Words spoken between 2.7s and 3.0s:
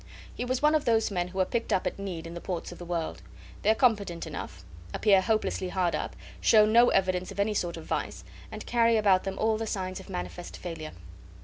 of the